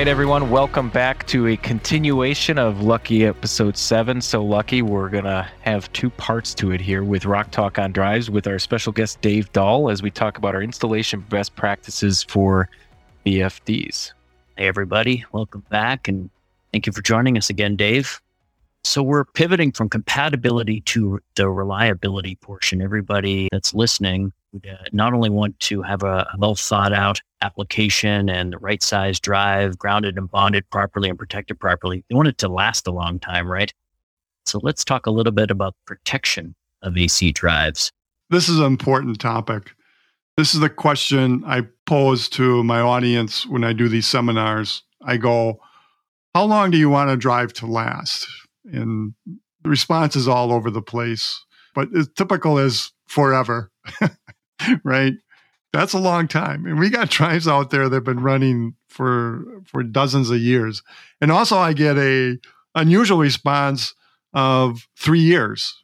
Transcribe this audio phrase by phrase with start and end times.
[0.00, 4.22] right, everyone, welcome back to a continuation of Lucky episode 7.
[4.22, 7.92] So lucky, we're going to have two parts to it here with Rock Talk on
[7.92, 12.22] Drives with our special guest Dave Dahl as we talk about our installation best practices
[12.22, 12.70] for
[13.26, 14.12] VFDs.
[14.56, 16.30] Hey, everybody, welcome back and
[16.72, 18.22] thank you for joining us again, Dave.
[18.84, 22.80] So, we're pivoting from compatibility to the reliability portion.
[22.80, 28.52] Everybody that's listening Uh, not only want to have a well thought out application and
[28.52, 32.48] the right size drive, grounded and bonded properly and protected properly, they want it to
[32.48, 33.72] last a long time, right?
[34.46, 37.92] So let's talk a little bit about protection of AC drives.
[38.30, 39.70] This is an important topic.
[40.36, 44.82] This is the question I pose to my audience when I do these seminars.
[45.04, 45.60] I go,
[46.34, 48.26] How long do you want a drive to last?
[48.64, 49.14] And
[49.62, 53.70] the response is all over the place, but it's typical is forever.
[54.84, 55.14] right?
[55.72, 56.66] That's a long time.
[56.66, 60.82] And we got drives out there that have been running for for dozens of years.
[61.20, 62.38] And also I get a
[62.74, 63.94] unusual response
[64.32, 65.74] of three years.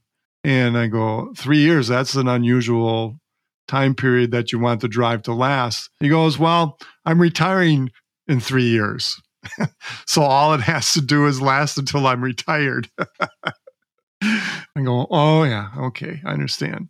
[0.44, 3.19] And I go, three years, that's an unusual
[3.66, 5.91] time period that you want the drive to last.
[6.00, 7.91] He goes, Well, I'm retiring
[8.28, 9.20] in three years.
[10.06, 12.88] so all it has to do is last until I'm retired.
[14.22, 16.88] I go, Oh, yeah, okay, I understand.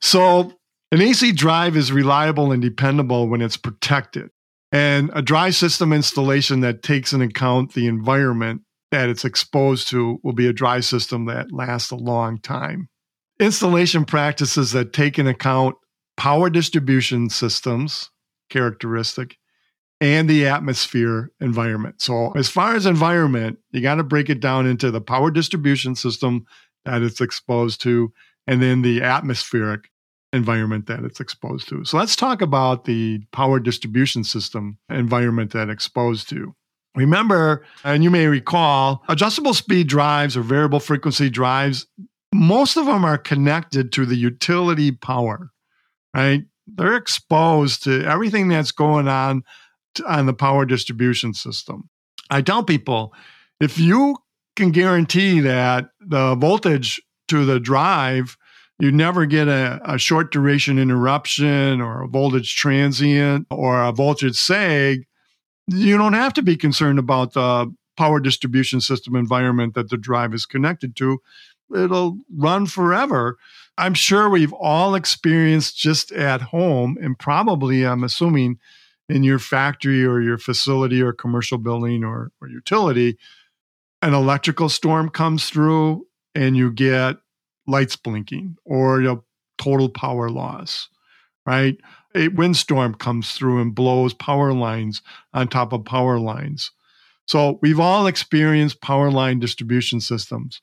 [0.00, 0.52] So
[0.94, 4.30] an AC drive is reliable and dependable when it's protected.
[4.70, 8.60] And a dry system installation that takes into account the environment
[8.92, 12.88] that it's exposed to will be a dry system that lasts a long time.
[13.40, 15.74] Installation practices that take into account
[16.16, 18.12] power distribution systems
[18.48, 19.36] characteristic
[20.00, 22.00] and the atmosphere environment.
[22.02, 25.96] So, as far as environment, you got to break it down into the power distribution
[25.96, 26.44] system
[26.84, 28.12] that it's exposed to
[28.46, 29.88] and then the atmospheric
[30.34, 31.84] environment that it's exposed to.
[31.84, 36.54] So let's talk about the power distribution system environment that exposed to.
[36.96, 41.86] Remember, and you may recall, adjustable speed drives or variable frequency drives,
[42.32, 45.50] most of them are connected to the utility power,
[46.14, 46.42] right?
[46.66, 49.42] They're exposed to everything that's going on
[50.06, 51.88] on the power distribution system.
[52.30, 53.12] I tell people
[53.60, 54.16] if you
[54.56, 58.36] can guarantee that the voltage to the drive
[58.78, 64.36] you never get a, a, short duration interruption or a voltage transient or a voltage
[64.36, 65.06] sag,
[65.68, 70.34] you don't have to be concerned about the power distribution system environment that the drive
[70.34, 71.18] is connected to.
[71.74, 73.38] It'll run forever.
[73.78, 78.58] I'm sure we've all experienced just at home, and probably, I'm assuming,
[79.08, 83.18] in your factory or your facility or commercial building or, or utility,
[84.02, 87.16] an electrical storm comes through and you get
[87.66, 89.24] lights blinking or you know,
[89.58, 90.88] total power loss,
[91.46, 91.76] right?
[92.14, 95.02] A windstorm comes through and blows power lines
[95.32, 96.70] on top of power lines.
[97.26, 100.60] So we've all experienced power line distribution systems.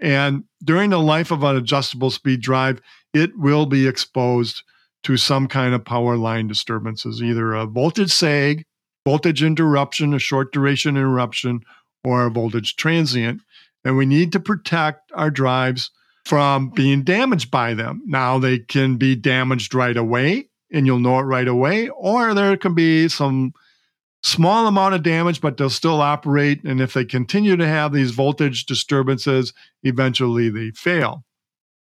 [0.00, 2.80] And during the life of an adjustable speed drive,
[3.12, 4.62] it will be exposed
[5.04, 8.64] to some kind of power line disturbances, either a voltage sag,
[9.04, 11.60] voltage interruption, a short duration interruption,
[12.04, 13.40] or a voltage transient.
[13.84, 15.90] And we need to protect our drives
[16.26, 18.02] from being damaged by them.
[18.04, 22.56] Now, they can be damaged right away and you'll know it right away, or there
[22.56, 23.52] can be some
[24.24, 26.64] small amount of damage, but they'll still operate.
[26.64, 29.52] And if they continue to have these voltage disturbances,
[29.84, 31.24] eventually they fail.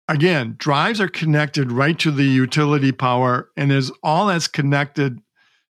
[0.07, 5.19] Again, drives are connected right to the utility power, and there's all that's connected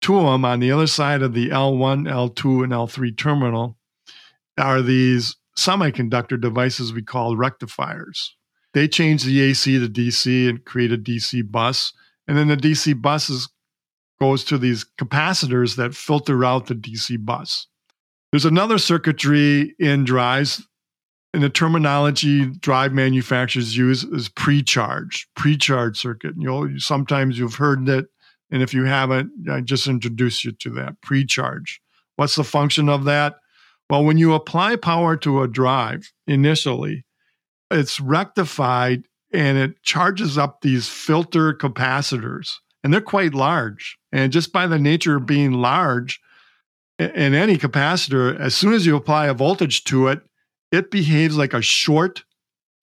[0.01, 3.79] to them on the other side of the L1, L2, and L3 terminal
[4.59, 8.35] are these semiconductor devices we call rectifiers.
[8.73, 11.93] They changed the AC to DC and create a DC bus.
[12.27, 13.49] And then the DC buses
[14.19, 17.67] goes to these capacitors that filter out the DC bus.
[18.31, 20.65] There's another circuitry in drives,
[21.33, 26.33] and the terminology drive manufacturers use is pre-charge, pre-charge circuit.
[26.37, 28.05] You know, sometimes you've heard that,
[28.49, 31.79] and if you haven't, I just introduce you to that pre-charge.
[32.15, 33.35] What's the function of that?
[33.89, 37.05] Well, when you apply power to a drive initially,
[37.73, 42.51] it's rectified and it charges up these filter capacitors.
[42.83, 43.97] And they're quite large.
[44.11, 46.19] And just by the nature of being large
[46.99, 50.21] in any capacitor as soon as you apply a voltage to it
[50.71, 52.23] it behaves like a short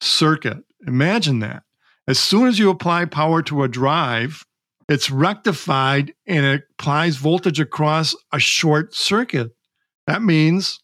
[0.00, 0.58] circuit.
[0.86, 1.62] Imagine that.
[2.08, 4.44] As soon as you apply power to a drive
[4.88, 9.52] it's rectified and it applies voltage across a short circuit.
[10.08, 10.80] That means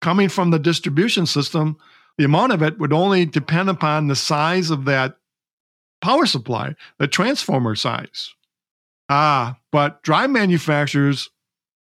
[0.00, 1.76] coming from the distribution system
[2.18, 5.16] the amount of it would only depend upon the size of that
[6.00, 8.34] power supply, the transformer size.
[9.08, 11.30] Ah, but drive manufacturers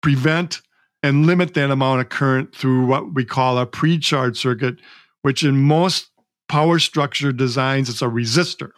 [0.03, 0.61] prevent
[1.03, 4.77] and limit that amount of current through what we call a pre-charge circuit,
[5.23, 6.11] which in most
[6.49, 8.73] power structure designs, it's a resistor.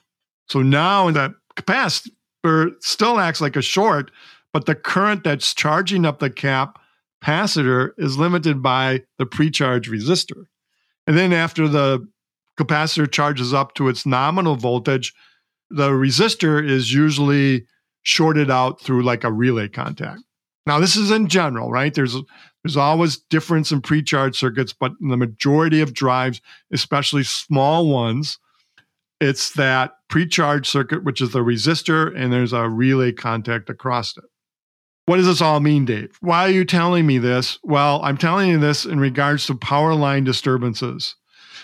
[0.49, 4.11] So now that capacitor still acts like a short,
[4.53, 6.79] but the current that's charging up the cap
[7.23, 10.47] capacitor is limited by the pre-charge resistor.
[11.07, 12.07] And then after the
[12.59, 15.15] capacitor charges up to its nominal voltage,
[15.71, 17.67] the resistor is usually
[18.03, 20.23] shorted out through like a relay contact.
[20.67, 21.95] Now, this is in general, right?
[21.95, 22.17] There's
[22.65, 26.41] there's always difference in pre-charge circuits, but in the majority of drives,
[26.73, 28.41] especially small ones,
[29.21, 34.25] it's that pre-charge circuit, which is the resistor, and there's a relay contact across it.
[35.07, 36.19] What does this all mean, Dave?
[36.21, 37.61] Why are you telling me this?
[37.63, 41.15] Well, I'm telling you this in regards to power line disturbances.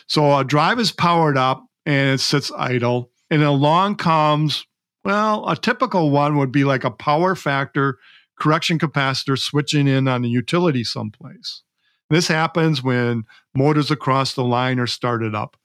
[0.06, 4.65] So a drive is powered up and it sits idle, and along comes,
[5.05, 7.99] well, a typical one would be like a power factor
[8.39, 11.62] correction capacitor switching in on a utility someplace.
[12.11, 13.25] This happens when
[13.55, 15.56] motors across the line are started up.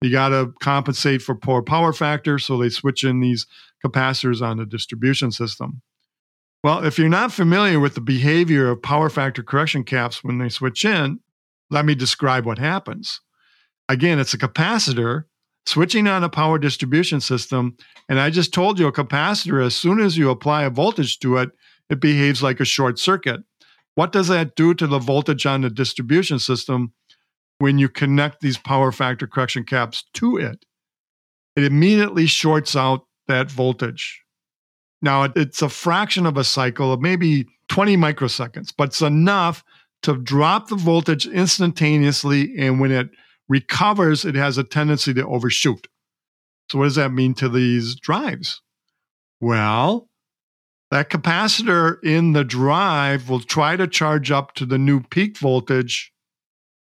[0.00, 3.46] You got to compensate for poor power factor, so they switch in these
[3.84, 5.82] capacitors on the distribution system.
[6.64, 10.48] Well, if you're not familiar with the behavior of power factor correction caps when they
[10.48, 11.20] switch in,
[11.68, 13.20] let me describe what happens.
[13.90, 15.24] Again, it's a capacitor
[15.66, 17.76] switching on a power distribution system.
[18.08, 21.36] And I just told you a capacitor, as soon as you apply a voltage to
[21.36, 21.50] it,
[21.90, 23.42] it behaves like a short circuit.
[23.94, 26.94] What does that do to the voltage on the distribution system
[27.58, 30.64] when you connect these power factor correction caps to it?
[31.56, 34.23] It immediately shorts out that voltage.
[35.04, 39.62] Now, it's a fraction of a cycle of maybe 20 microseconds, but it's enough
[40.02, 42.54] to drop the voltage instantaneously.
[42.58, 43.10] And when it
[43.46, 45.88] recovers, it has a tendency to overshoot.
[46.70, 48.62] So, what does that mean to these drives?
[49.42, 50.08] Well,
[50.90, 56.14] that capacitor in the drive will try to charge up to the new peak voltage,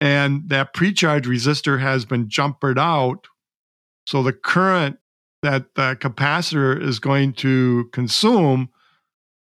[0.02, 3.26] and that pre-charge resistor has been jumpered out.
[4.06, 4.98] So the current
[5.42, 8.70] that the capacitor is going to consume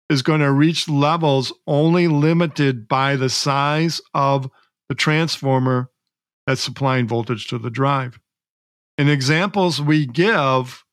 [0.09, 4.49] is going to reach levels only limited by the size of
[4.89, 5.91] the transformer
[6.47, 8.21] that's supplying voltage to the drive.
[8.99, 10.85] In examples we give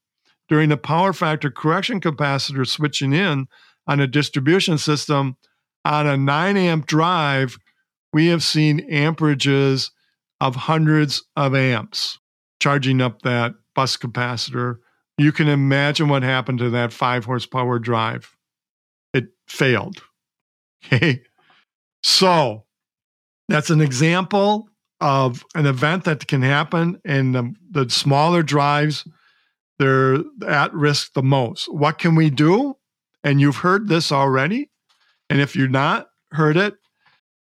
[0.50, 3.48] during the power factor correction capacitor switching in
[3.88, 5.38] on a distribution system
[5.86, 7.58] on a 9 amp drive,
[8.12, 9.92] we have seen amperages
[10.42, 12.20] of hundreds of amps
[12.60, 14.78] charging up that bus capacitor.
[15.18, 18.36] You can imagine what happened to that five horsepower drive.
[19.14, 20.02] It failed.
[20.92, 21.22] Okay.
[22.04, 22.66] So
[23.48, 24.68] that's an example
[25.00, 29.08] of an event that can happen in the, the smaller drives
[29.80, 31.74] they're at risk the most.
[31.74, 32.78] What can we do?
[33.24, 34.70] And you've heard this already.
[35.30, 36.76] And if you've not heard it,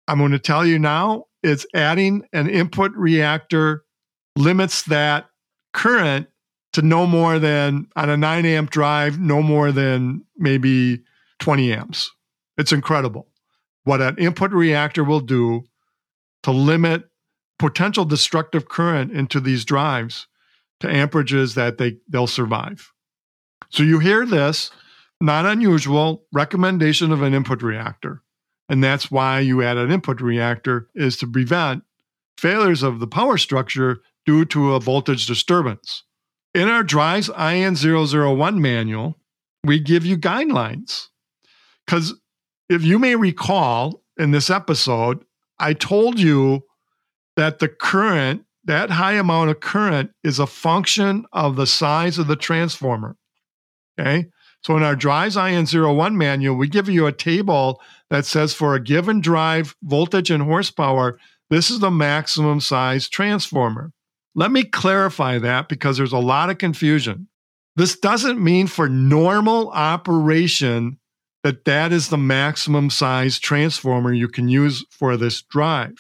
[0.08, 3.84] I'm going to tell you now it's adding an input reactor
[4.36, 5.28] limits that
[5.74, 6.28] current
[6.74, 11.02] to no more than on a 9 amp drive, no more than maybe
[11.40, 12.12] 20 amps.
[12.58, 13.28] It's incredible
[13.84, 15.64] what an input reactor will do
[16.44, 17.10] to limit
[17.58, 20.28] potential destructive current into these drives
[20.80, 22.92] to amperages that they, they'll survive.
[23.70, 24.72] So you hear this,
[25.20, 28.24] not unusual, recommendation of an input reactor.
[28.68, 31.84] And that's why you add an input reactor is to prevent
[32.38, 36.04] failures of the power structure due to a voltage disturbance.
[36.54, 39.18] In our drives IN001 manual,
[39.64, 41.08] we give you guidelines.
[41.86, 42.14] Because
[42.70, 45.24] if you may recall in this episode,
[45.60, 46.64] I told you
[47.38, 52.28] that the current that high amount of current is a function of the size of
[52.28, 53.16] the transformer.
[54.00, 54.28] Okay.
[54.64, 57.82] So in our drives IN01 manual, we give you a table
[58.12, 63.92] that says for a given drive voltage and horsepower, this is the maximum size transformer.
[64.36, 67.28] Let me clarify that because there's a lot of confusion.
[67.76, 71.00] This doesn't mean for normal operation
[71.44, 75.96] that that is the maximum size transformer you can use for this drive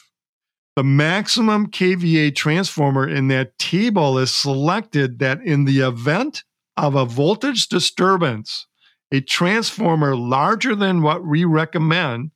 [0.75, 6.43] the maximum kVA transformer in that table is selected that in the event
[6.77, 8.67] of a voltage disturbance,
[9.11, 12.31] a transformer larger than what we recommend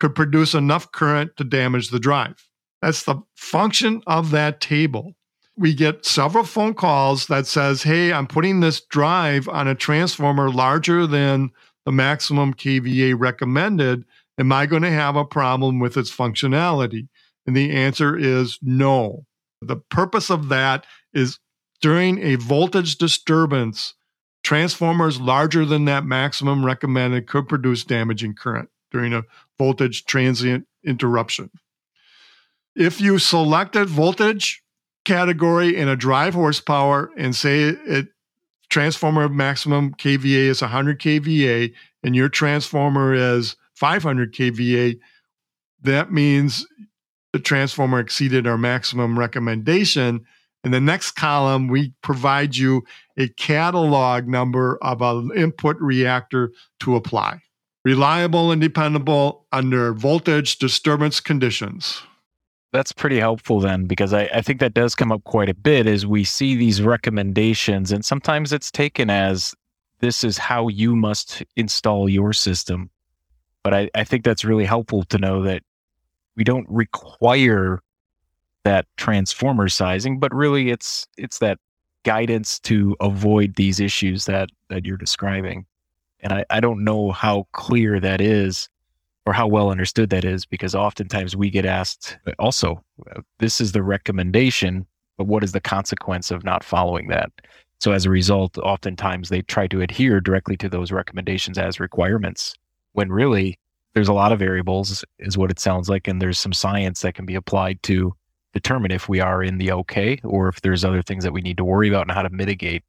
[0.00, 2.48] could produce enough current to damage the drive.
[2.80, 5.12] That's the function of that table.
[5.58, 10.50] We get several phone calls that says, "Hey, I'm putting this drive on a transformer
[10.50, 11.50] larger than
[11.84, 14.04] the maximum kVA recommended.
[14.38, 17.08] Am I going to have a problem with its functionality?"
[17.44, 19.26] And the answer is no.
[19.60, 21.40] The purpose of that is
[21.80, 23.94] during a voltage disturbance,
[24.44, 29.24] transformers larger than that maximum recommended could produce damaging current during a
[29.58, 31.50] voltage transient interruption.
[32.76, 34.62] If you selected voltage
[35.08, 38.08] category in a drive horsepower and say it
[38.68, 41.72] transformer maximum kVA is 100 kVA
[42.02, 44.98] and your transformer is 500 kVA,
[45.82, 46.66] that means
[47.32, 50.26] the transformer exceeded our maximum recommendation.
[50.62, 52.82] In the next column, we provide you
[53.16, 57.40] a catalog number of an input reactor to apply.
[57.82, 62.02] Reliable and dependable under voltage disturbance conditions.
[62.72, 65.86] That's pretty helpful then, because I, I think that does come up quite a bit
[65.86, 69.54] as we see these recommendations, and sometimes it's taken as
[70.00, 72.90] this is how you must install your system.
[73.64, 75.62] But I, I think that's really helpful to know that
[76.36, 77.80] we don't require
[78.64, 81.58] that transformer sizing, but really it's it's that
[82.04, 85.64] guidance to avoid these issues that that you're describing.
[86.20, 88.68] And I, I don't know how clear that is
[89.28, 92.82] or how well understood that is because oftentimes we get asked uh, also
[93.14, 94.86] uh, this is the recommendation
[95.18, 97.30] but what is the consequence of not following that?
[97.78, 102.54] So as a result oftentimes they try to adhere directly to those recommendations as requirements
[102.94, 103.58] when really
[103.92, 107.14] there's a lot of variables is what it sounds like and there's some science that
[107.14, 108.14] can be applied to
[108.54, 111.58] determine if we are in the okay or if there's other things that we need
[111.58, 112.82] to worry about and how to mitigate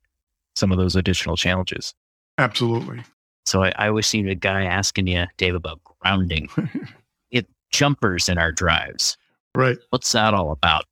[0.55, 1.93] some of those additional challenges.
[2.38, 3.03] Absolutely
[3.46, 6.50] so I, I always see a guy asking you, Dave, about grounding.
[7.31, 9.17] it jumpers in our drives.
[9.55, 9.77] Right.
[9.89, 10.86] What's that all about?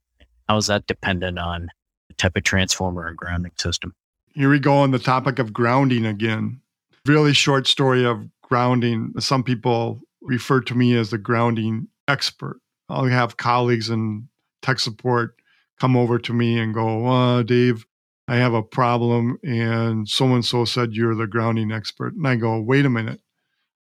[0.47, 1.69] How is that dependent on
[2.07, 3.93] the type of transformer or grounding system?
[4.33, 6.61] Here we go on the topic of grounding again.
[7.05, 9.13] Really short story of grounding.
[9.19, 12.59] Some people refer to me as the grounding expert.
[12.89, 14.27] I'll have colleagues in
[14.61, 15.35] tech support
[15.79, 17.85] come over to me and go, uh, Dave,
[18.27, 22.13] I have a problem and so and so said you're the grounding expert.
[22.13, 23.21] And I go, wait a minute.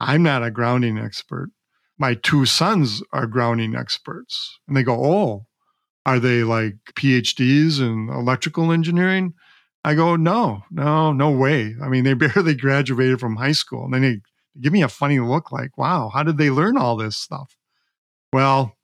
[0.01, 1.51] I'm not a grounding expert.
[1.99, 4.59] My two sons are grounding experts.
[4.69, 5.47] And they go, oh,
[6.07, 9.35] are they like PhDs in electrical engineering?
[9.85, 11.75] I go, no, no, no way.
[11.83, 13.85] I mean, they barely graduated from high school.
[13.85, 14.21] And then they
[14.61, 17.57] give me a funny look like, wow, how did they learn all this stuff?
[18.33, 18.77] Well,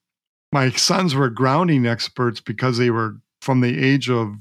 [0.53, 4.37] my sons were grounding experts because they were from the age of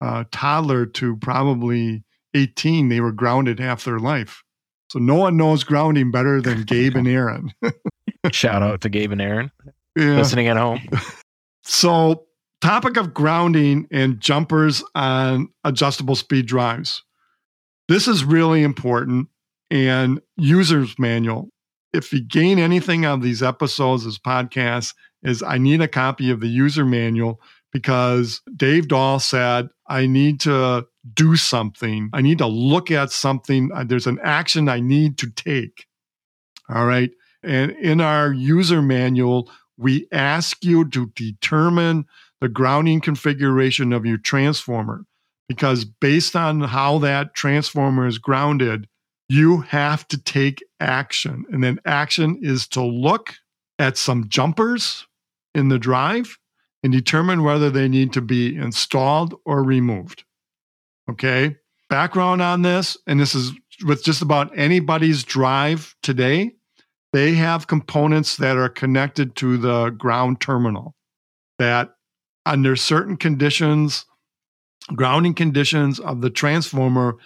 [0.00, 2.02] uh, toddler to probably
[2.34, 4.42] 18, they were grounded half their life.
[4.90, 7.52] So no one knows grounding better than Gabe and Aaron.
[8.32, 9.50] Shout out to Gabe and Aaron
[9.96, 10.16] yeah.
[10.16, 10.80] listening at home.
[11.62, 12.26] so,
[12.60, 17.02] topic of grounding and jumpers on adjustable speed drives.
[17.88, 19.28] This is really important
[19.70, 21.48] and user's manual.
[21.92, 26.40] If you gain anything on these episodes, this podcast, is I need a copy of
[26.40, 27.40] the user manual
[27.72, 32.10] because Dave Dahl said, I need to do something.
[32.12, 33.70] I need to look at something.
[33.86, 35.86] There's an action I need to take.
[36.68, 37.10] All right.
[37.42, 42.04] And in our user manual, we ask you to determine
[42.40, 45.04] the grounding configuration of your transformer
[45.48, 48.86] because based on how that transformer is grounded,
[49.28, 51.44] you have to take action.
[51.50, 53.34] And then action is to look
[53.78, 55.06] at some jumpers
[55.54, 56.38] in the drive
[56.82, 60.24] and determine whether they need to be installed or removed.
[61.10, 61.56] Okay.
[61.88, 63.52] Background on this, and this is
[63.84, 66.52] with just about anybody's drive today,
[67.12, 70.94] they have components that are connected to the ground terminal
[71.58, 71.94] that,
[72.46, 74.06] under certain conditions,
[74.94, 77.16] grounding conditions of the transformer,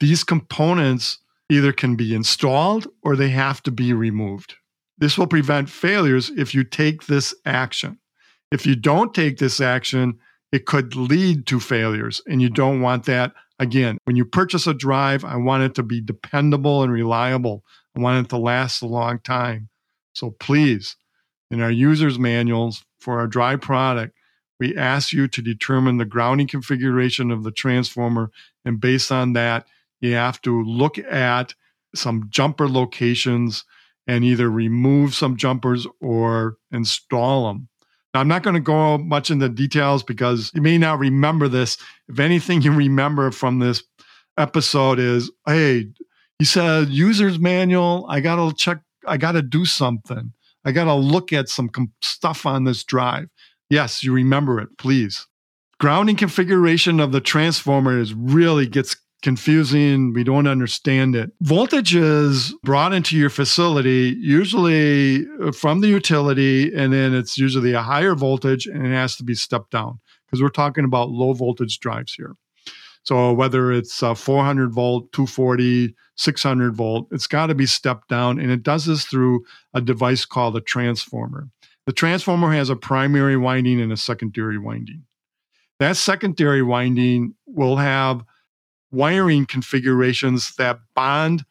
[0.00, 1.18] these components
[1.50, 4.54] either can be installed or they have to be removed.
[4.96, 7.98] This will prevent failures if you take this action.
[8.54, 10.16] If you don't take this action,
[10.52, 13.32] it could lead to failures, and you don't want that.
[13.58, 17.64] Again, when you purchase a drive, I want it to be dependable and reliable.
[17.96, 19.70] I want it to last a long time.
[20.12, 20.94] So please,
[21.50, 24.16] in our users' manuals for our drive product,
[24.60, 28.30] we ask you to determine the grounding configuration of the transformer.
[28.64, 29.66] And based on that,
[30.00, 31.54] you have to look at
[31.92, 33.64] some jumper locations
[34.06, 37.68] and either remove some jumpers or install them.
[38.14, 41.76] Now, I'm not going to go much into details because you may not remember this.
[42.08, 43.82] If anything you remember from this
[44.38, 45.88] episode is, hey,
[46.38, 48.06] he said user's manual.
[48.08, 48.78] I got to check.
[49.06, 50.32] I got to do something.
[50.64, 53.28] I got to look at some com- stuff on this drive.
[53.68, 55.26] Yes, you remember it, please.
[55.80, 60.12] Grounding configuration of the transformer is really gets confusing.
[60.12, 61.32] We don't understand it.
[61.40, 67.80] Voltage is brought into your facility usually from the utility, and then it's usually a
[67.80, 71.80] higher voltage and it has to be stepped down because we're talking about low voltage
[71.80, 72.36] drives here.
[73.04, 78.38] So whether it's uh, 400 volt, 240, 600 volt, it's got to be stepped down.
[78.38, 81.48] And it does this through a device called a transformer.
[81.86, 85.04] The transformer has a primary winding and a secondary winding.
[85.78, 88.22] That secondary winding will have
[88.94, 91.44] wiring configurations that bond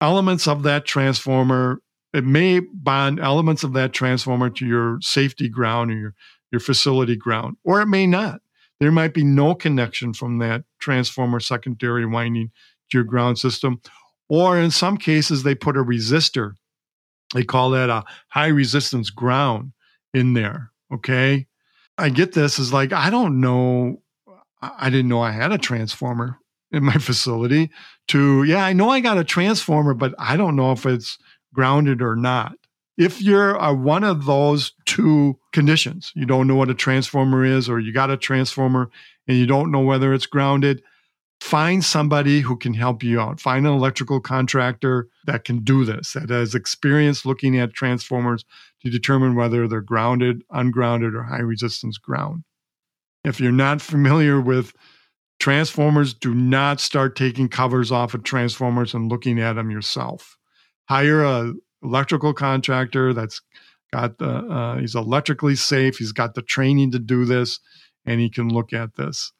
[0.00, 1.80] elements of that transformer.
[2.12, 6.14] It may bond elements of that transformer to your safety ground or your,
[6.52, 8.40] your facility ground, or it may not.
[8.80, 12.50] There might be no connection from that transformer secondary winding
[12.90, 13.80] to your ground system.
[14.28, 16.52] Or in some cases, they put a resistor.
[17.34, 19.72] They call that a high resistance ground
[20.12, 20.70] in there.
[20.92, 21.46] Okay.
[21.98, 24.02] I get this is like, I don't know.
[24.60, 26.38] I didn't know I had a transformer
[26.74, 27.70] in my facility
[28.08, 31.18] to, yeah, I know I got a transformer, but I don't know if it's
[31.54, 32.56] grounded or not.
[32.96, 37.68] If you're a, one of those two conditions, you don't know what a transformer is,
[37.68, 38.90] or you got a transformer
[39.26, 40.82] and you don't know whether it's grounded,
[41.40, 43.40] find somebody who can help you out.
[43.40, 48.44] Find an electrical contractor that can do this, that has experience looking at transformers
[48.82, 52.44] to determine whether they're grounded, ungrounded, or high resistance ground.
[53.24, 54.72] If you're not familiar with
[55.44, 60.38] transformers, do not start taking covers off of transformers and looking at them yourself.
[60.88, 63.42] Hire a electrical contractor that's
[63.92, 65.98] got the uh, he's electrically safe.
[65.98, 67.60] He's got the training to do this,
[68.06, 69.32] and he can look at this.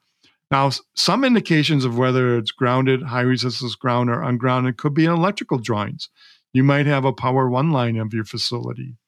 [0.51, 5.11] Now, some indications of whether it's grounded, high resistance ground, or ungrounded could be in
[5.11, 6.11] electrical drawings.
[6.53, 8.99] You might have a power one line of your facility.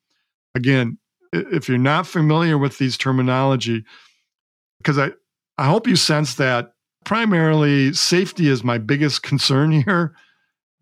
[0.55, 0.97] Again,
[1.35, 3.85] if you're not familiar with these terminology,
[4.79, 5.11] because I,
[5.59, 6.73] I hope you sense that
[7.07, 10.15] primarily safety is my biggest concern here.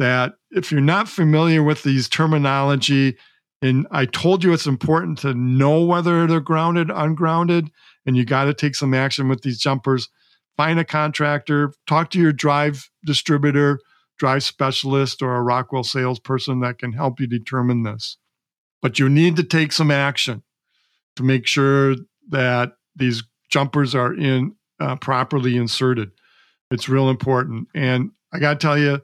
[0.00, 3.16] That if you're not familiar with these terminology,
[3.62, 7.70] and I told you it's important to know whether they're grounded, ungrounded,
[8.04, 10.08] and you got to take some action with these jumpers
[10.56, 13.80] find a contractor, talk to your drive distributor,
[14.18, 18.18] drive specialist, or a Rockwell salesperson that can help you determine this.
[18.80, 20.42] But you need to take some action
[21.16, 21.96] to make sure
[22.28, 26.10] that these jumpers are in uh, properly inserted.
[26.74, 27.68] It's real important.
[27.74, 29.00] And I got to tell you,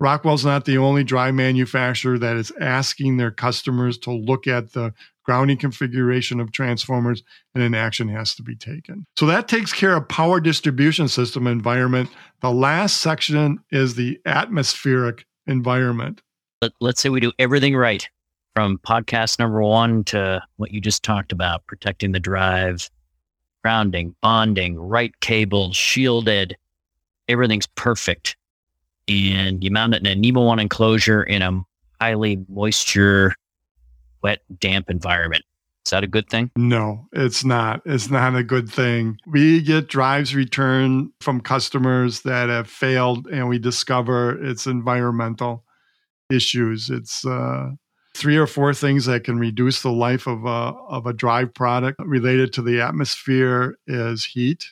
[0.00, 4.92] Rockwell's not the only drive manufacturer that is asking their customers to look at the
[5.24, 7.22] grounding configuration of transformers,
[7.54, 9.06] and an action has to be taken.
[9.16, 12.10] So that takes care of power distribution system environment.
[12.40, 16.20] The last section is the atmospheric environment.
[16.60, 18.08] Let, let's say we do everything right
[18.54, 22.90] from podcast number one to what you just talked about protecting the drive,
[23.62, 26.56] grounding, bonding, right cables, shielded.
[27.28, 28.36] Everything's perfect.
[29.08, 31.62] And you mount it in a NEMA 1 enclosure in a
[32.00, 33.34] highly moisture
[34.22, 35.44] wet, damp environment.
[35.84, 36.50] Is that a good thing?
[36.56, 37.82] No, it's not.
[37.84, 39.18] It's not a good thing.
[39.26, 45.64] We get drives returned from customers that have failed, and we discover it's environmental
[46.30, 46.88] issues.
[46.88, 47.70] It's uh,
[48.14, 51.98] three or four things that can reduce the life of a, of a drive product
[52.04, 54.64] related to the atmosphere is heat,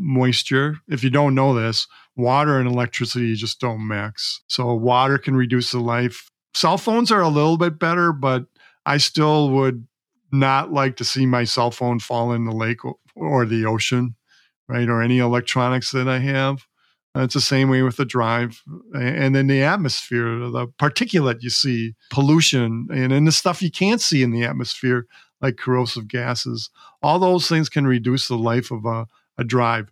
[0.00, 0.78] moisture.
[0.88, 4.42] If you don't know this, water and electricity just don't mix.
[4.48, 6.30] So water can reduce the life.
[6.54, 8.46] Cell phones are a little bit better, but
[8.84, 9.86] I still would
[10.32, 12.78] not like to see my cell phone fall in the lake
[13.14, 14.16] or the ocean,
[14.68, 14.88] right?
[14.88, 16.66] Or any electronics that I have.
[17.16, 18.62] Uh, it's the same way with the drive.
[18.94, 24.00] And then the atmosphere, the particulate you see, pollution, and then the stuff you can't
[24.00, 25.06] see in the atmosphere,
[25.40, 26.70] like corrosive gases.
[27.02, 29.06] All those things can reduce the life of a,
[29.38, 29.90] a drive.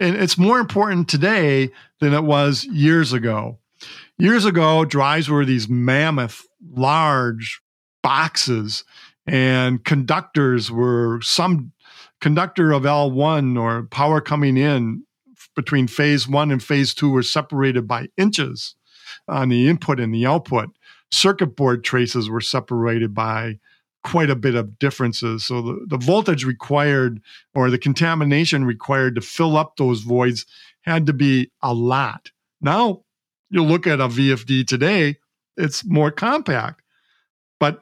[0.00, 3.58] And it's more important today than it was years ago.
[4.18, 7.60] Years ago, drives were these mammoth, large,
[8.02, 8.84] boxes
[9.26, 11.72] and conductors were some
[12.20, 15.02] conductor of L1 or power coming in
[15.56, 18.76] between phase one and phase two were separated by inches
[19.26, 20.68] on the input and the output.
[21.10, 23.58] Circuit board traces were separated by
[24.06, 25.44] quite a bit of differences.
[25.44, 27.20] So the, the voltage required
[27.56, 30.46] or the contamination required to fill up those voids
[30.82, 32.30] had to be a lot.
[32.60, 33.02] Now
[33.50, 35.16] you look at a VFD today,
[35.56, 36.82] it's more compact.
[37.58, 37.80] But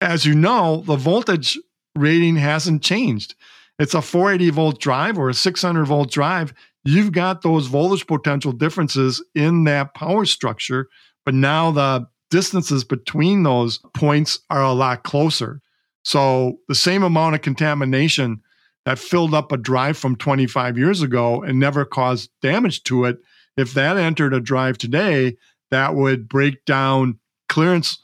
[0.00, 1.56] as you know, the voltage
[1.94, 3.36] rating hasn't changed.
[3.78, 6.52] It's a 480 volt drive or a 600 volt drive.
[6.82, 10.88] You've got those voltage potential differences in that power structure,
[11.24, 15.60] but now the distances between those points are a lot closer.
[16.02, 18.40] So the same amount of contamination
[18.86, 23.18] that filled up a drive from 25 years ago and never caused damage to it,
[23.58, 25.36] if that entered a drive today,
[25.70, 27.18] that would break down
[27.50, 27.98] clearance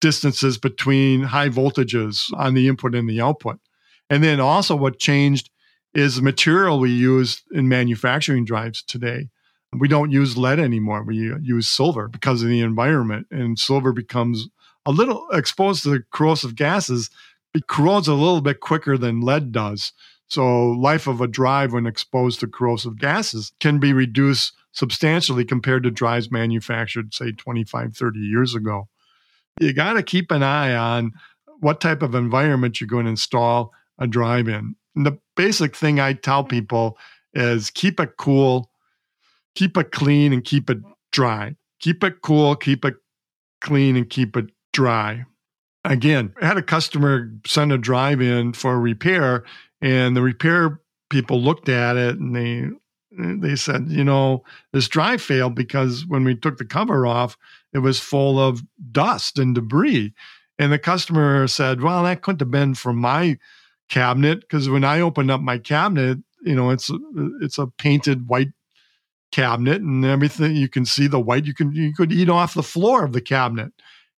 [0.00, 3.58] distances between high voltages on the input and the output.
[4.08, 5.50] And then also what changed
[5.92, 9.28] is the material we use in manufacturing drives today.
[9.72, 11.02] We don't use lead anymore.
[11.02, 14.48] We uh, use silver because of the environment, and silver becomes
[14.86, 17.10] a little exposed to the corrosive gases.
[17.54, 19.92] It corrodes a little bit quicker than lead does.
[20.28, 25.82] So, life of a drive when exposed to corrosive gases can be reduced substantially compared
[25.84, 28.88] to drives manufactured, say, 25, 30 years ago.
[29.58, 31.12] You got to keep an eye on
[31.60, 34.76] what type of environment you're going to install a drive in.
[34.94, 36.98] And the basic thing I tell people
[37.32, 38.70] is keep it cool,
[39.56, 40.78] keep it clean, and keep it
[41.12, 41.56] dry.
[41.80, 42.94] Keep it cool, keep it
[43.60, 45.24] clean, and keep it dry.
[45.84, 49.44] Again, I had a customer send a drive in for repair,
[49.80, 52.68] and the repair people looked at it and they
[53.18, 57.36] they said, you know, this drive failed because when we took the cover off,
[57.72, 60.12] it was full of dust and debris.
[60.58, 63.38] And the customer said, well, that couldn't have been from my
[63.88, 66.90] cabinet because when I opened up my cabinet, you know, it's
[67.40, 68.52] it's a painted white
[69.36, 70.56] cabinet and everything.
[70.56, 71.44] You can see the white.
[71.44, 73.72] You can you could eat off the floor of the cabinet.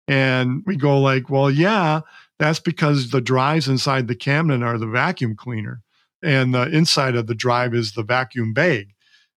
[0.06, 2.02] And we go like, well, yeah,
[2.38, 5.82] that's because the drives inside the cabinet are the vacuum cleaner
[6.22, 8.94] and the inside of the drive is the vacuum bag.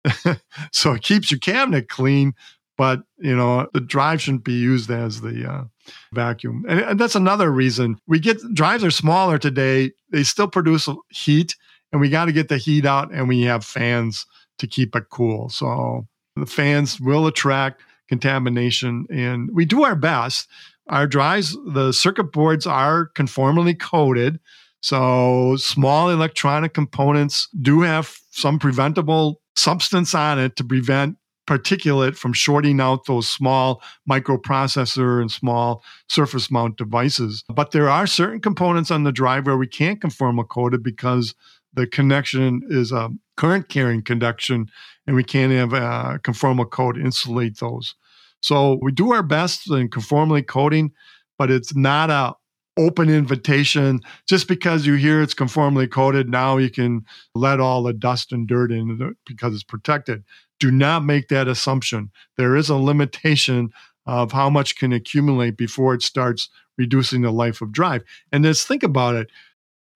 [0.73, 2.33] so it keeps your cabinet clean,
[2.79, 5.65] but you know the drive shouldn't be used as the uh,
[6.13, 6.65] vacuum.
[6.69, 9.93] And, and that's another reason we get drives are smaller today.
[10.11, 11.55] They still produce heat,
[11.93, 14.25] and we got to get the heat out, and we have fans
[14.59, 15.49] to keep it cool.
[15.49, 20.49] So the fans will attract contamination, and we do our best.
[20.89, 24.39] Our drives, the circuit boards are conformally coated
[24.87, 31.17] so small electronic components do have some preventable substance on it to prevent
[31.49, 37.43] particulate from shorting out those small microprocessor and small surface mount devices.
[37.53, 41.35] But there are certain components on the drive where we can't conformal coat it because
[41.77, 44.67] the connection is a current carrying conduction
[45.07, 47.95] and we can't have a conformal coat insulate those.
[48.41, 50.93] So we do our best in conformally coating,
[51.39, 52.35] but it's not a
[52.79, 54.01] open invitation.
[54.29, 58.47] Just because you hear it's conformally coated, now you can let all the dust and
[58.47, 60.25] dirt in because it's protected.
[60.59, 62.11] Do not make that assumption.
[62.37, 63.71] There is a limitation
[64.07, 68.03] of how much can accumulate before it starts reducing the life of drive.
[68.33, 69.29] And just think about it.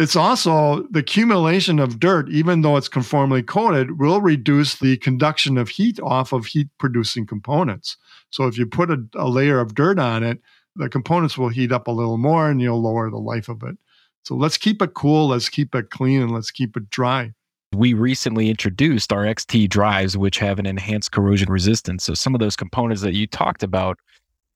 [0.00, 5.58] It's also the accumulation of dirt, even though it's conformally coated, will reduce the conduction
[5.58, 7.98] of heat off of heat producing components.
[8.30, 10.40] So if you put a, a layer of dirt on it,
[10.74, 13.76] the components will heat up a little more and you'll lower the life of it.
[14.22, 17.34] So let's keep it cool, let's keep it clean, and let's keep it dry.
[17.74, 22.04] We recently introduced our XT drives, which have an enhanced corrosion resistance.
[22.04, 23.98] So some of those components that you talked about,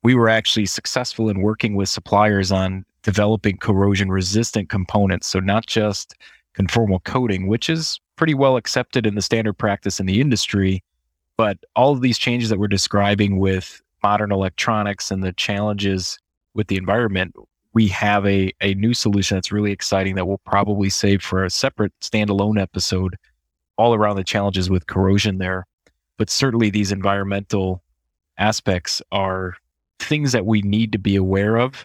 [0.03, 5.29] we were actually successful in working with suppliers on developing corrosion resistant components.
[5.29, 6.15] So not just
[6.57, 10.83] conformal coating, which is pretty well accepted in the standard practice in the industry,
[11.37, 16.19] but all of these changes that we're describing with modern electronics and the challenges
[16.55, 17.35] with the environment,
[17.73, 21.51] we have a, a new solution that's really exciting that we'll probably save for a
[21.51, 23.17] separate standalone episode
[23.77, 25.67] all around the challenges with corrosion there.
[26.17, 27.83] But certainly these environmental
[28.39, 29.57] aspects are
[29.99, 31.85] things that we need to be aware of.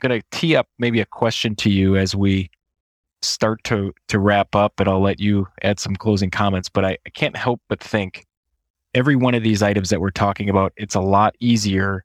[0.00, 2.50] Going to tee up maybe a question to you as we
[3.22, 6.96] start to to wrap up and I'll let you add some closing comments, but I,
[7.06, 8.24] I can't help but think
[8.94, 12.04] every one of these items that we're talking about, it's a lot easier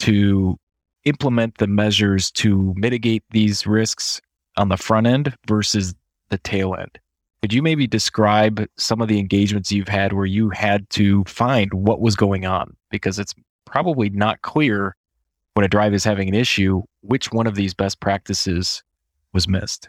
[0.00, 0.58] to
[1.04, 4.20] implement the measures to mitigate these risks
[4.56, 5.94] on the front end versus
[6.30, 6.98] the tail end.
[7.42, 11.74] Could you maybe describe some of the engagements you've had where you had to find
[11.74, 12.74] what was going on?
[12.90, 13.34] Because it's
[13.66, 14.96] probably not clear
[15.54, 18.82] when a drive is having an issue which one of these best practices
[19.32, 19.88] was missed.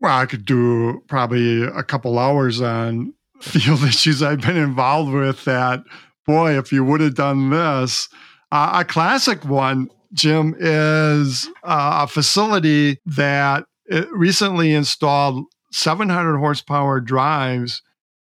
[0.00, 5.44] Well, I could do probably a couple hours on field issues I've been involved with
[5.44, 5.82] that,
[6.26, 8.08] boy, if you would have done this,
[8.52, 13.64] uh, a classic one, Jim, is uh, a facility that
[14.10, 17.82] recently installed 700 horsepower drives.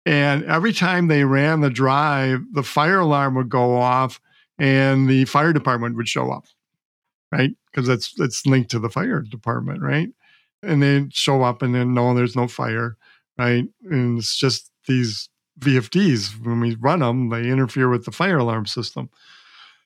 [0.05, 4.19] And every time they ran the drive, the fire alarm would go off
[4.59, 6.45] and the fire department would show up,
[7.31, 7.51] right?
[7.71, 10.09] Because that's it's linked to the fire department, right?
[10.63, 12.97] And they show up and then no, there's no fire,
[13.37, 13.65] right?
[13.83, 18.65] And it's just these VFDs, when we run them, they interfere with the fire alarm
[18.65, 19.09] system.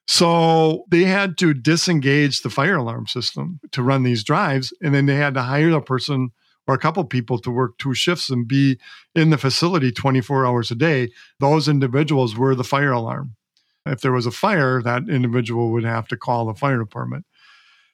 [0.07, 4.73] So they had to disengage the fire alarm system to run these drives.
[4.81, 6.31] And then they had to hire a person
[6.67, 8.77] or a couple people to work two shifts and be
[9.15, 11.09] in the facility 24 hours a day.
[11.39, 13.35] Those individuals were the fire alarm.
[13.85, 17.25] If there was a fire, that individual would have to call the fire department.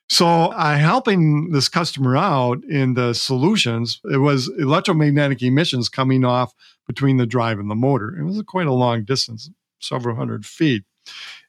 [0.10, 4.00] So I helping this customer out in the solutions.
[4.12, 6.54] It was electromagnetic emissions coming off
[6.88, 8.18] between the drive and the motor.
[8.18, 10.84] It was quite a long distance, several hundred feet.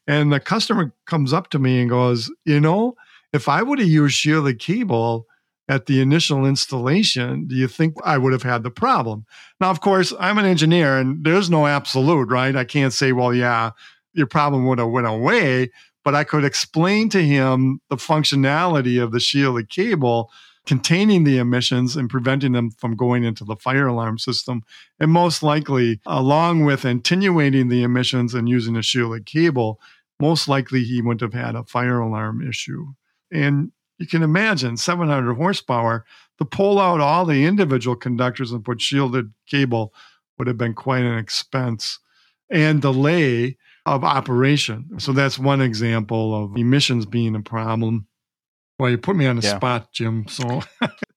[0.07, 2.95] And the customer comes up to me and goes, You know,
[3.31, 5.25] if I would have used shielded cable
[5.69, 9.25] at the initial installation, do you think I would have had the problem?
[9.61, 12.55] Now, of course, I'm an engineer and there's no absolute, right?
[12.55, 13.71] I can't say, well, yeah,
[14.13, 15.71] your problem would have went away,
[16.03, 20.31] but I could explain to him the functionality of the shielded cable
[20.65, 24.61] containing the emissions and preventing them from going into the fire alarm system.
[24.99, 29.79] And most likely, along with attenuating the emissions and using a shielded cable,
[30.19, 32.87] most likely he wouldn't have had a fire alarm issue.
[33.31, 36.05] And you can imagine 700 horsepower
[36.37, 39.93] to pull out all the individual conductors and put shielded cable
[40.37, 41.99] would have been quite an expense
[42.49, 43.57] and delay
[43.95, 44.99] of operation.
[44.99, 48.07] So that's one example of emissions being a problem.
[48.79, 49.57] Well, you put me on the yeah.
[49.57, 50.25] spot, Jim.
[50.29, 50.61] So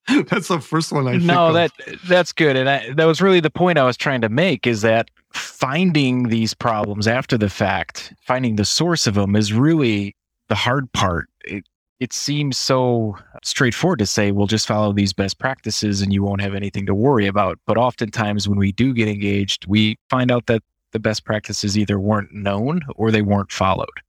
[0.26, 1.70] that's the first one I no, that
[2.08, 4.66] that's good, and I, that was really the point I was trying to make.
[4.66, 10.16] Is that finding these problems after the fact, finding the source of them, is really
[10.48, 11.28] the hard part.
[11.44, 11.64] It,
[12.00, 16.40] it seems so straightforward to say, well, just follow these best practices and you won't
[16.40, 17.60] have anything to worry about.
[17.64, 21.98] But oftentimes, when we do get engaged, we find out that the best practices either
[21.98, 24.00] weren't known or they weren't followed.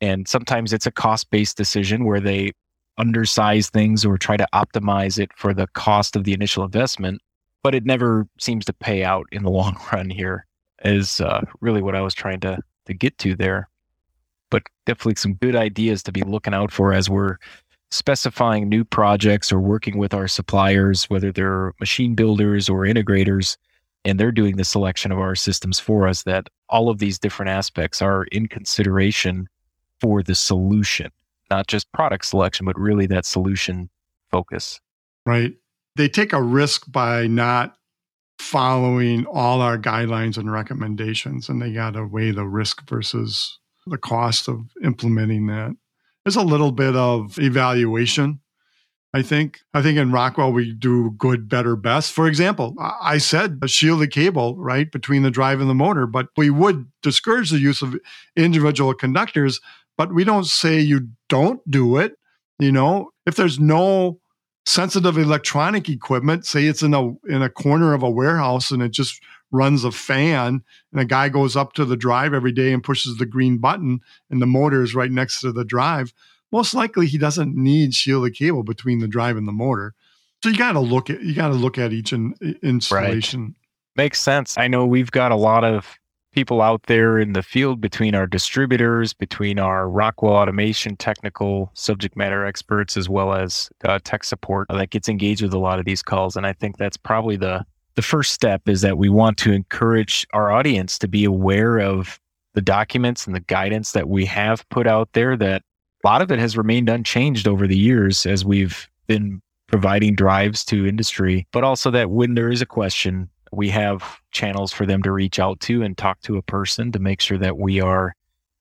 [0.00, 2.52] And sometimes it's a cost based decision where they
[2.98, 7.20] undersize things or try to optimize it for the cost of the initial investment,
[7.62, 10.46] but it never seems to pay out in the long run here,
[10.84, 13.68] is uh, really what I was trying to, to get to there
[14.50, 17.36] but definitely some good ideas to be looking out for as we're
[17.90, 23.56] specifying new projects or working with our suppliers, whether they're machine builders or integrators,
[24.08, 27.50] and they're doing the selection of our systems for us, that all of these different
[27.50, 29.48] aspects are in consideration
[30.00, 31.10] for the solution,
[31.50, 33.90] not just product selection, but really that solution
[34.30, 34.80] focus.
[35.26, 35.54] Right.
[35.96, 37.76] They take a risk by not
[38.38, 43.98] following all our guidelines and recommendations, and they got to weigh the risk versus the
[43.98, 45.74] cost of implementing that.
[46.24, 48.40] There's a little bit of evaluation.
[49.14, 49.60] I think.
[49.72, 52.12] I think in Rockwell we do good, better, best.
[52.12, 56.28] For example, I said a shielded cable right between the drive and the motor, but
[56.36, 57.96] we would discourage the use of
[58.36, 59.60] individual conductors.
[59.96, 62.18] But we don't say you don't do it.
[62.58, 64.20] You know, if there's no
[64.66, 68.90] sensitive electronic equipment, say it's in a in a corner of a warehouse and it
[68.90, 72.84] just runs a fan and a guy goes up to the drive every day and
[72.84, 76.12] pushes the green button and the motor is right next to the drive,
[76.52, 79.94] most likely he doesn't need shielded cable between the drive and the motor.
[80.42, 83.42] So you got to look at you got to look at each in, installation.
[83.42, 83.54] Right.
[83.96, 84.56] Makes sense.
[84.56, 85.98] I know we've got a lot of
[86.32, 92.16] people out there in the field between our distributors, between our Rockwell automation technical subject
[92.16, 95.84] matter experts, as well as uh, tech support that gets engaged with a lot of
[95.84, 96.36] these calls.
[96.36, 97.64] And I think that's probably the
[97.96, 102.20] the first step is that we want to encourage our audience to be aware of
[102.54, 105.62] the documents and the guidance that we have put out there that
[106.04, 110.64] a lot of it has remained unchanged over the years as we've been providing drives
[110.64, 115.02] to industry, but also that when there is a question, we have channels for them
[115.02, 118.14] to reach out to and talk to a person to make sure that we are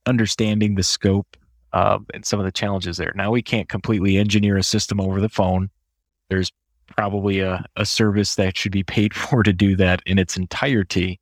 [0.05, 1.37] understanding the scope
[1.73, 3.13] uh, and some of the challenges there.
[3.15, 5.69] Now, we can't completely engineer a system over the phone.
[6.29, 6.51] There's
[6.95, 11.19] probably a, a service that should be paid for to do that in its entirety.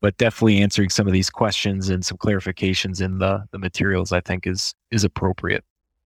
[0.00, 4.20] But definitely answering some of these questions and some clarifications in the, the materials, I
[4.20, 5.64] think, is is appropriate.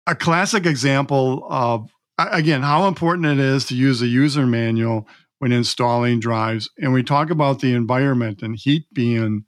[0.06, 5.52] A classic example of again how important it is to use a user manual when
[5.52, 9.44] installing drives, and we talk about the environment and heat being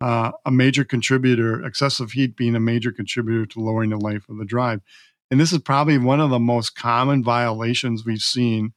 [0.00, 4.38] uh, a major contributor, excessive heat being a major contributor to lowering the life of
[4.38, 4.80] the drive.
[5.30, 8.72] And this is probably one of the most common violations we've seen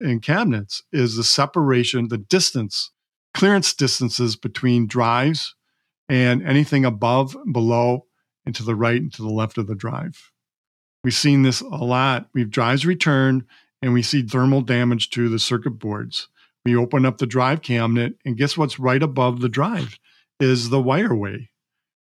[0.00, 2.92] in cabinets is the separation, the distance,
[3.36, 5.54] clearance distances between drives
[6.08, 8.06] and anything above, below,
[8.46, 10.32] and to the right and to the left of the drive.
[11.04, 12.30] We've seen this a lot.
[12.32, 13.44] We've drives returned
[13.82, 16.28] and we see thermal damage to the circuit boards.
[16.64, 19.98] We open up the drive cabinet and guess what's right above the drive
[20.40, 21.48] is the wireway,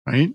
[0.07, 0.35] right?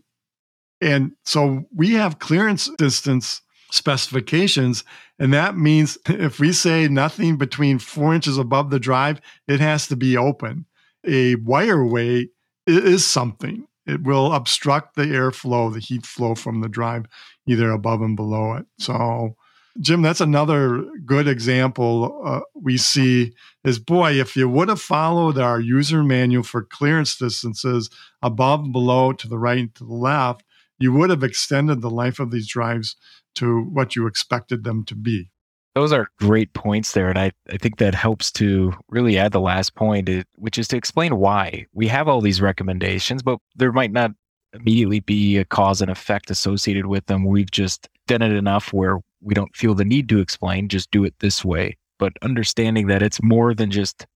[0.82, 4.84] And so we have clearance distance specifications.
[5.20, 9.86] And that means if we say nothing between four inches above the drive, it has
[9.90, 10.66] to be open.
[11.08, 12.30] A wire way
[12.68, 13.66] is something.
[13.86, 17.06] It will obstruct the airflow, the heat flow from the drive,
[17.48, 18.66] either above and below it.
[18.78, 19.36] So,
[19.80, 23.34] Jim, that's another good example uh, we see
[23.64, 27.90] is boy, if you would have followed our user manual for clearance distances
[28.22, 30.44] above, below, to the right, to the left,
[30.78, 32.96] you would have extended the life of these drives
[33.36, 35.32] to what you expected them to be.
[35.76, 37.10] Those are great points there.
[37.10, 40.78] And I, I think that helps to really add the last point, which is to
[40.78, 44.12] explain why we have all these recommendations, but there might not
[44.54, 47.26] immediately be a cause and effect associated with them.
[47.26, 51.04] We've just done it enough where we don't feel the need to explain, just do
[51.04, 51.78] it this way.
[51.98, 54.08] But understanding that it's more than just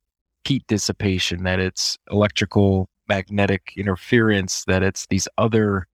[0.45, 5.87] heat dissipation, that it's electrical magnetic interference, that it's these other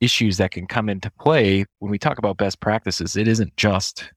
[0.00, 3.16] issues that can come into play when we talk about best practices.
[3.16, 4.10] It isn't just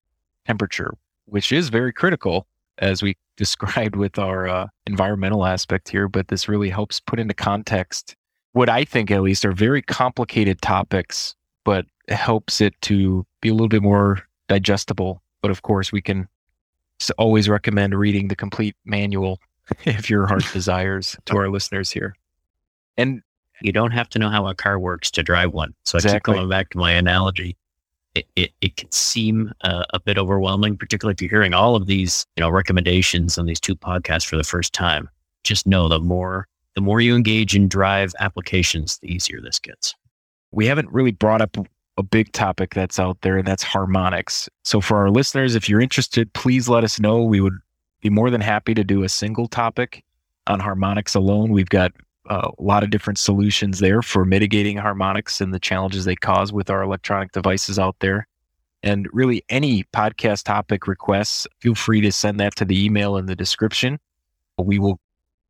[0.47, 0.93] temperature,
[1.25, 2.47] which is very critical
[2.79, 7.33] as we described with our uh, environmental aspect here, but this really helps put into
[7.33, 8.15] context
[8.57, 13.53] what I think at least are very complicated topics, but helps it to be a
[13.53, 15.21] little bit more digestible.
[15.43, 16.27] But of course, we can
[17.19, 19.39] always recommend reading the complete manual
[19.86, 22.15] if your heart desires to our listeners here.
[22.97, 23.21] And
[23.62, 25.75] you don't have to know how a car works to drive one.
[25.86, 26.15] So exactly.
[26.15, 27.57] I keep coming back to my analogy.
[28.17, 31.86] It, it, it can seem uh, a bit overwhelming, particularly if you're hearing all of
[31.86, 35.10] these, you know, recommendations on these two podcasts for the first time.
[35.43, 39.95] Just know the more the more you engage in drive applications, the easier this gets.
[40.51, 41.58] We haven't really brought up
[41.97, 44.47] a big topic that's out there, and that's harmonics.
[44.63, 47.23] So, for our listeners, if you're interested, please let us know.
[47.23, 47.58] We would
[48.01, 50.03] be more than happy to do a single topic
[50.45, 51.51] on harmonics alone.
[51.51, 51.93] We've got
[52.29, 56.69] a lot of different solutions there for mitigating harmonics and the challenges they cause with
[56.69, 58.27] our electronic devices out there.
[58.83, 63.25] And really, any podcast topic requests, feel free to send that to the email in
[63.25, 63.99] the description.
[64.57, 64.99] We will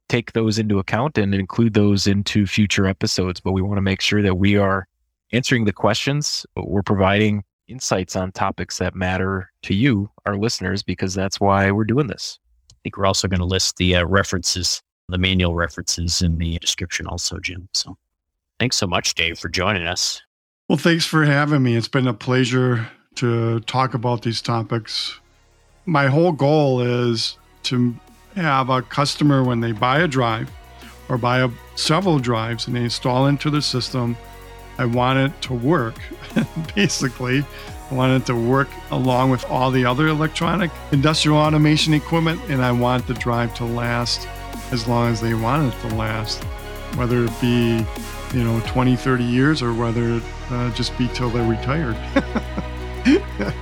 [0.10, 3.40] take those into account and include those into future episodes.
[3.40, 4.88] But we want to make sure that we are
[5.34, 6.46] answering the questions.
[6.56, 11.84] We're providing insights on topics that matter to you, our listeners, because that's why we're
[11.84, 12.40] doing this.
[12.72, 16.58] I think we're also going to list the uh, references, the manual references in the
[16.60, 17.70] description, also, Jim.
[17.74, 17.98] So
[18.60, 20.22] thanks so much, Dave, for joining us.
[20.68, 21.76] Well, thanks for having me.
[21.76, 25.18] It's been a pleasure to talk about these topics.
[25.86, 27.96] My whole goal is to
[28.36, 30.52] have a customer when they buy a drive
[31.08, 34.18] or buy a, several drives and they install into the system.
[34.78, 35.96] I want it to work.
[36.76, 37.46] Basically,
[37.90, 42.62] I want it to work along with all the other electronic industrial automation equipment, and
[42.62, 44.28] I want the drive to last
[44.72, 46.44] as long as they want it to last,
[46.96, 47.86] whether it be,
[48.34, 51.96] you know, 20, 30 years or whether it uh, just be till they're retired.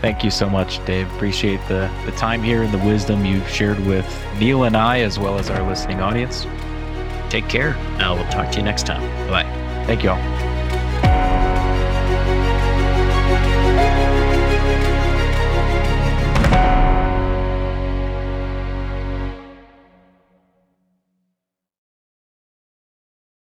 [0.00, 1.12] Thank you so much, Dave.
[1.14, 4.06] Appreciate the, the time here and the wisdom you've shared with
[4.38, 6.46] Neil and I, as well as our listening audience.
[7.28, 7.74] Take care.
[8.00, 9.02] Uh, we'll talk to you next time.
[9.28, 9.44] Bye.
[9.86, 10.39] Thank you all.